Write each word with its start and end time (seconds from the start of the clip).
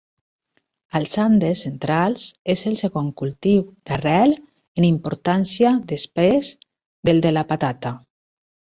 Als 0.99 1.17
Andes 1.23 1.61
centrals 1.65 2.23
és 2.55 2.65
el 2.71 2.79
segon 2.81 3.13
cultiu 3.23 3.61
d’arrel 3.91 4.35
en 4.39 4.91
importància 4.91 5.77
després 5.95 6.53
del 7.11 7.25
de 7.29 7.39
la 7.41 7.49
patata. 7.55 7.97